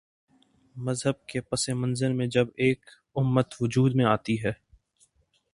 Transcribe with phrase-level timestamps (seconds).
[0.75, 2.85] مذہب کے پس منظر میں جب ایک
[3.15, 4.51] امت وجود میں آتی ہے۔